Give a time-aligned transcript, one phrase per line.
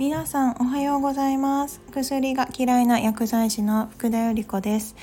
[0.00, 1.82] 皆さんおはようございます。
[1.92, 4.96] 薬が嫌いな薬剤師の福田由里子です。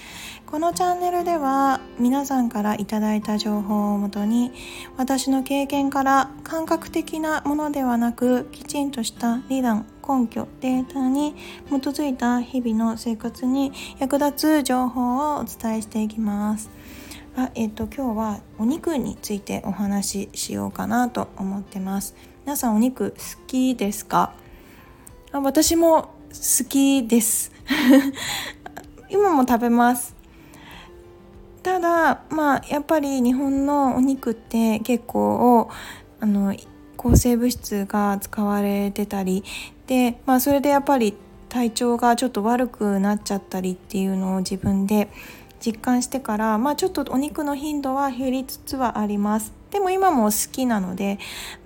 [0.47, 4.51] このチャンネルでは皆さんからいただいた情報をもとに
[4.97, 11.35] 私の経験から感覚的なものではなくきちんとした理論根拠データに
[11.69, 16.71] 基づいた日々の生活に役立つ情報をお伝えしていきます。
[17.35, 22.15] あえっ、と今日はお肉についてお話ししようかなと思ってます。
[22.45, 24.33] 皆さんお肉好きですか？
[25.31, 27.51] あ私も好きです。
[29.09, 30.15] 今も食べます。
[31.63, 35.69] ただまあやっぱり日本のお肉って結構
[36.21, 36.55] あの
[36.95, 39.43] 抗生物質が使われてたり
[39.85, 41.13] で、まあ、それでやっぱり
[41.49, 45.09] 体調がちょっと悪くなっちゃったりっていうのを自分で
[45.59, 49.53] 実感してから、まあ、ちょっとお肉の頻度は減りつつはあります。
[49.71, 51.19] でも今も好きなので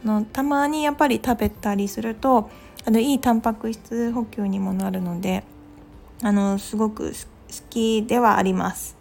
[0.03, 2.49] あのたまにやっぱり食べたりすると
[2.85, 5.43] あのいいタンパク質補給にもなるので
[6.23, 7.15] あのすごく好
[7.69, 8.97] きではあります。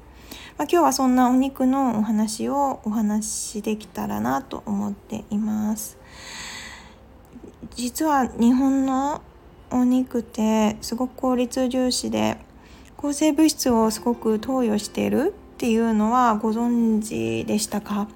[0.58, 5.96] まあ、今日はそんなお肉のお話をお話しできたらなと思っています。
[7.74, 9.22] 実は日本の
[9.70, 12.36] お肉ってすごく効率重視で
[12.96, 18.08] 抗生物質をすごく投与しているっていうのはご存知でしたか？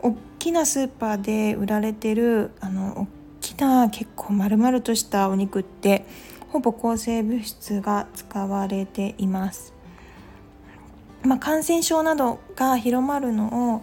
[0.00, 3.06] 大きなスーパーで売られてるあの
[3.54, 6.04] きな結構丸々としたお肉って
[6.50, 9.72] ほぼ抗生物質が使われています。
[11.22, 13.82] まあ、感染症などが広まるのを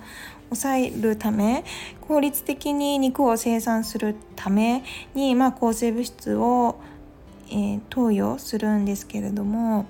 [0.50, 1.64] 抑えるため
[2.02, 4.84] 効率的に肉を生産するため
[5.16, 6.76] に、まあ、抗生物質を、
[7.50, 9.88] えー、投与するんですけれども、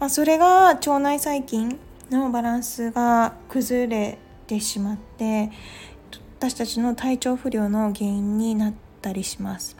[0.00, 1.78] まあ、それが腸内細菌
[2.10, 5.52] のバランスが崩れてしまって
[6.38, 9.76] 私たちの体調不良の原因になってたりします。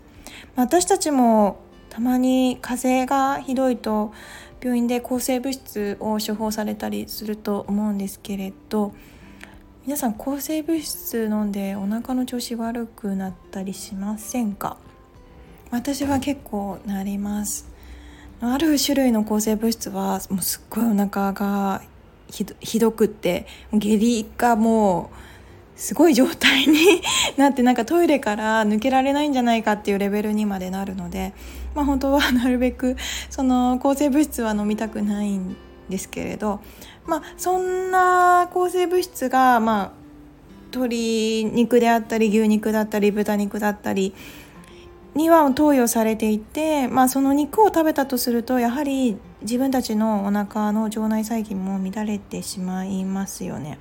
[0.54, 1.58] 私たちも
[1.90, 4.12] たまに風邪がひどいと
[4.60, 8.92] 病院で抗生物質を処方されたりすると思うんですけれど
[9.84, 14.76] 皆さん抗生物質飲んでお腹の調子悪くなったりしませんか？
[15.70, 17.68] 私は結構なります。
[18.40, 21.82] ある種類の抗生物質はもうすっごいお腹が
[22.60, 25.25] ひどくって下痢がもう
[25.76, 27.02] すごい状態に
[27.36, 31.34] なってなんかトイレから抜けられないんじゃないかっていうレベルにまでなるので、
[31.74, 32.96] まあ、本当は なるべく
[33.30, 35.56] その抗生物質は飲みたくないん
[35.88, 36.60] ですけれど、
[37.06, 39.92] まあ、そんな抗生物質が、まあ、
[40.72, 44.14] 鶏肉であったり牛肉だったり豚肉だったり
[45.14, 53.78] には投与されていて、まあ、その肉を食べたとするとやはり自分たちのお腹の腸内細菌も乱れてしまいますよね。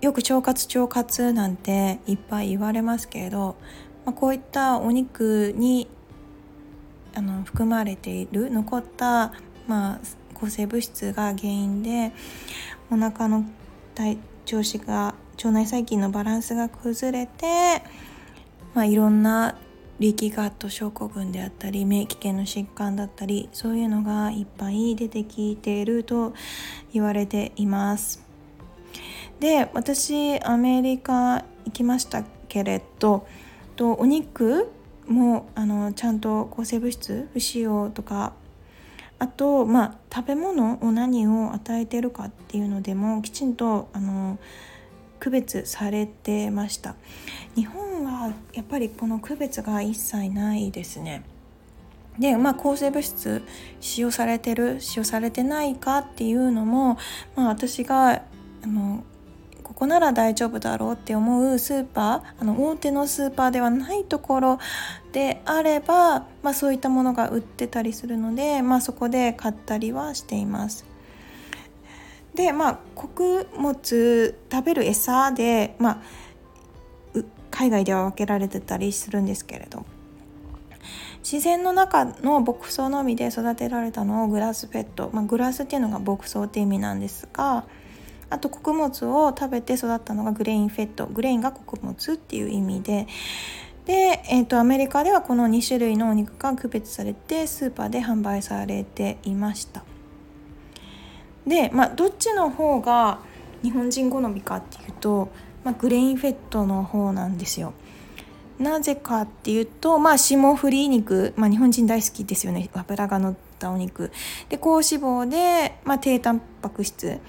[0.00, 3.56] よく腸活腸活なんていっぱい言われますけれど、
[4.04, 5.86] まあ、こういったお肉に
[7.14, 9.32] あの含まれている残った、
[9.68, 10.00] まあ、
[10.34, 12.12] 抗生物質が原因で
[12.90, 13.44] お腹の
[13.94, 17.82] 体調子が腸内細菌のバランスが崩れて、
[18.74, 19.56] まあ、いろんな
[20.00, 26.34] 力ガット症候群であったり免疫系の疾患だったりそういうのがいっぱい出てきていると
[26.92, 28.31] 言われています。
[29.42, 33.26] で私アメリカ行きましたけれど
[33.74, 34.70] とお肉
[35.08, 38.34] もあのちゃんと抗生物質不使用とか
[39.18, 44.38] あと、まあ、食べ物を何を与えてるかっていうのでもきちんとあの
[45.18, 46.94] 区別されてました。
[47.56, 51.24] 日本はやっぱりこの区別が一切ないですね。
[52.16, 53.42] でまあ抗生物質
[53.80, 56.96] 使用されてる使用されてないかっていうのも、
[57.34, 58.22] まあ、私が
[58.62, 59.02] あの
[59.72, 64.58] ここなら大丈夫だろうって思うスーパーあの大手のスーパーではないところ
[65.12, 70.84] であれば、まあ、そういったものが売ってたりするので、まあ、そこで買ったりはしています。
[72.34, 76.02] でまあ穀物食べる餌で、ま
[77.16, 77.20] あ、
[77.50, 79.86] 海外では分けられてたりするんですけれど
[81.20, 87.64] 自然の中の牧草のみで育てられたのをグラスフェット、まあ、グラスっていうのが牧草って意味なんですが
[88.32, 91.06] あと穀物を食べて育ったのがグレインフェット。
[91.06, 93.06] グレインが穀物っていう意味で。
[93.84, 99.84] で、えーと、アメリカではこの2種類のお肉が区別されてスーパーで販売されていました。
[101.46, 103.18] で、まあ、どっちの方が
[103.62, 105.28] 日本人好みかっていうと、
[105.62, 107.74] まあ、グレインフェットの方なんですよ。
[108.58, 112.70] なぜかっていうと、まあ、霜降り肉、まあ、日本人大好きですよね。
[112.72, 114.10] 脂が乗ったお肉。
[114.48, 117.20] で高脂肪で、まあ、低タンパク質。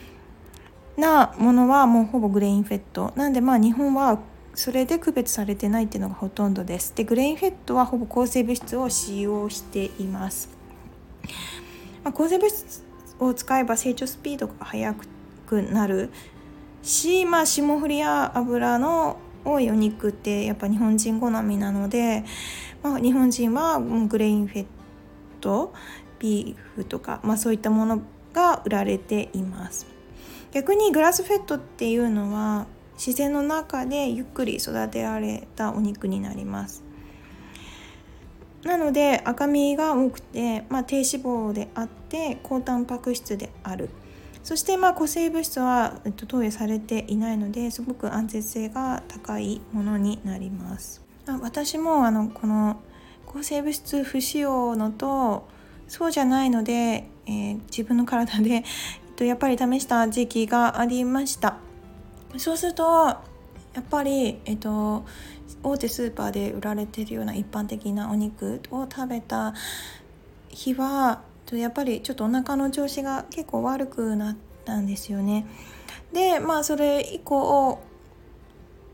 [0.98, 3.14] なものはもうほぼグレインフェット。
[3.16, 4.20] なんでまあ日本は
[4.56, 6.94] それで区別されてないっていうのがほとんどです。
[6.96, 10.50] でグレインフェットはほぼ抗生物質を使用しています、
[12.04, 12.84] まあ、抗生物質
[13.20, 14.96] を使えば成長スピードが速
[15.48, 16.12] くなる
[16.84, 22.24] し、まあ、霜降りや油の多いお肉ってやっぱ日本人好みなので、
[22.82, 24.66] まあ、日本人はグレインフェッ
[25.42, 25.74] ト
[26.20, 28.02] ビーフとか、まあ、そういったもの
[28.34, 29.93] が売られています。
[30.54, 36.84] 逆にグラスフェットっていうのは自然の中でゆっくり育てられたお肉になります。
[38.64, 43.90] なので赤身が多くて、まあ、低脂肪であって高タンパク質である。
[44.44, 51.02] そしてまあ抗生物質は、えっと、投与されていないのですごく安全性が高いものになります。
[51.42, 52.80] 私もあのこの
[53.26, 55.48] 抗生物質不使用のと
[55.88, 58.64] そうじゃないので、えー、自分の体で、
[59.16, 61.58] と、やっぱり試した時期がありました
[62.38, 65.06] そうするとやっぱり、えっと、
[65.64, 69.54] 大手スーパーで売られてるような一般的なお肉を食べた
[70.50, 71.22] 日は
[71.52, 75.46] やっぱりちょっとお腹の調子が結構悪くなったんですよね。
[76.12, 77.80] でまあそれ以降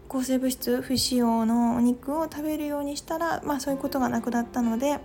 [0.09, 4.99] 抗生物質不使用のお肉を食べるようにしたら、まあ、そういうことがなくなったので、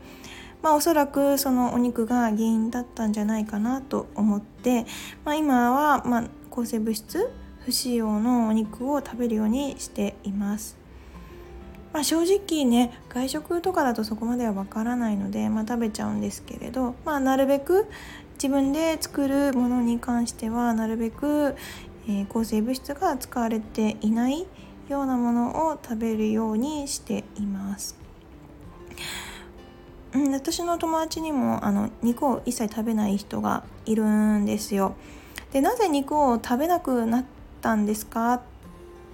[0.65, 4.87] まあ、おそらくそのお肉が原因だったんじゃないかなと思って、
[5.23, 7.31] まあ、今は、ま、抗生物質
[7.67, 10.79] 不使用のお肉を食べるようにしています。
[11.93, 17.85] まあ、正直ね外食とかだとそこまではわからないので、まあ、食べちゃうんですけれど、まあ、なるべく
[18.37, 21.57] 自分で作るものに関してはなるべく、
[22.09, 24.47] えー、抗生物質が使われていない
[24.89, 28.03] ようなものを食べるようにしています。
[30.15, 34.95] うん、私の友達にもあの肉を一切食べない人がいるんですよ。
[35.53, 37.25] でなぜ肉を食べなくなっ
[37.61, 38.41] たんですかっ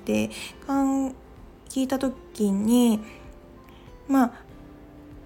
[0.05, 0.31] て
[0.69, 3.01] 聞いた時に
[4.09, 4.33] まあ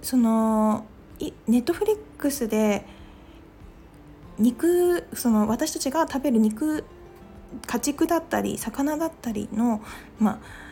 [0.02, 0.86] その
[1.20, 2.84] ネットフリックスで
[4.38, 6.84] 肉その私たちが食べる肉
[7.66, 9.80] 家畜だったり魚だったりの
[10.18, 10.63] まあ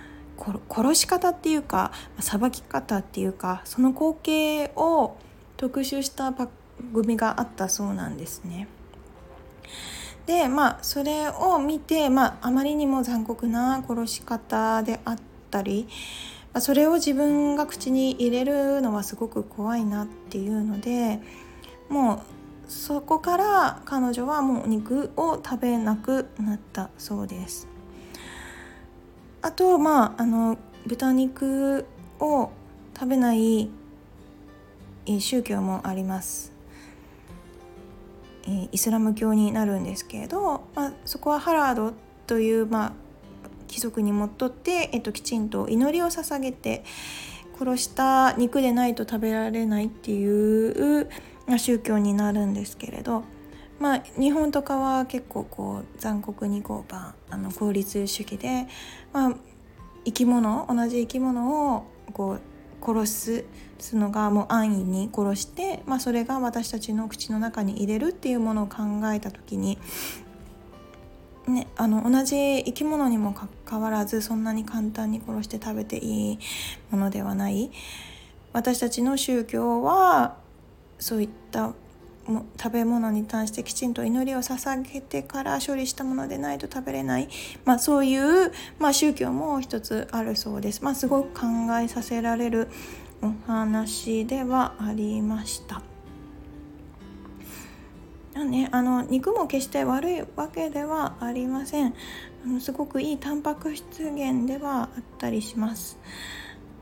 [0.68, 5.16] 殺し方っていうかさばき方っていうかその光景を
[5.56, 6.48] 特集した番
[6.92, 8.66] 組があったそうなんですね。
[10.26, 15.18] でまあそれを見て、まあ、あまりにも残酷な殺し方であっ
[15.50, 15.88] たり、
[16.52, 21.20] ま、それを自分が口に入れるのはすごく怖いなっていうので
[21.88, 22.22] も
[22.66, 27.71] うそこから彼女はもうお肉を食べなくなったそうです。
[29.42, 30.56] あとまああの
[30.86, 31.84] 豚肉
[32.20, 32.50] を
[32.94, 33.68] 食べない
[35.18, 36.52] 宗教もあります。
[38.72, 41.92] イスラム教になるんですけれど、まあ、そこはハラード
[42.26, 42.92] という、まあ、
[43.68, 46.84] 貴族にもっとって、えっと、きちんと祈りを捧げて
[47.56, 51.08] 殺した肉でないと食べられないっていう
[51.56, 53.22] 宗教になるんですけれど、
[53.82, 58.68] まあ、日本とかは結構こう残酷にこう、まあ、の効率主義で、
[59.12, 59.34] まあ、
[60.04, 62.40] 生き物同じ生き物をこう
[62.80, 63.44] 殺
[63.80, 68.76] すのがもう安易に殺して、まあ、それが私たちの口の中に入れるっていうものを考
[69.12, 69.78] えた時に、
[71.48, 76.38] ね、あの同じ生き物にもかかわらずそんなに簡単に殺して食べていい
[76.92, 77.72] ものではない。
[78.52, 80.36] 私たちの宗教は
[81.00, 81.72] そういった
[82.26, 87.28] 食べ物に対してきちんと祈りを捧げてから処理したものでないと食べれない、
[87.64, 90.84] まあ、そういう、まあ、宗教も一つあるそうです。
[90.84, 91.46] まあ、すごく考
[91.80, 92.68] えさせられる
[93.22, 95.82] お話ではありました。
[98.34, 101.94] ね、あの肉も決して悪いわけではありません
[102.44, 105.98] あのすごくいいタンパク質源ではあったりします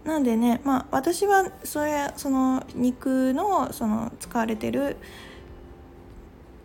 [0.04, 4.96] なんでねまあ私はそれその肉のその使われてる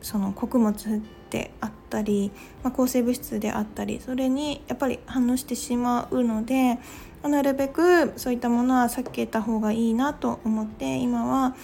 [0.06, 2.32] その穀物であったり、
[2.62, 6.78] まあ、抗生物質であったりそれにやっぱり反応してしまうので
[7.24, 11.56] なるべくそういったものは避けた方がいいなと思って今は、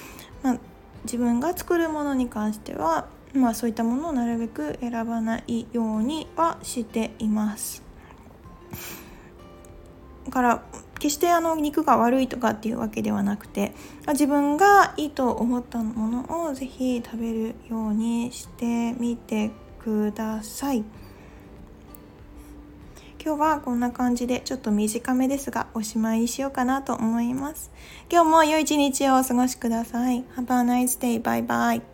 [0.41, 0.57] まあ、
[1.03, 7.83] 自分が作るものに関しては、まあ、そういったものをなるべく選ばないようにはしています。
[10.31, 10.63] から
[11.01, 13.74] 決してあの肉が悪いとかっていうわけではなくて
[14.10, 19.50] 自分がいいと思ったものを是非食べるようにしてみて
[19.84, 20.84] ください
[23.24, 27.72] 今日はこんな感じでちょっと短めですがおしまいにしようかなと思います
[28.12, 31.20] 今日も良い一日をお過ごしください Have a nice day.
[31.20, 31.90] Bye bye.